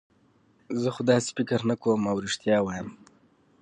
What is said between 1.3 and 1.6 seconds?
فکر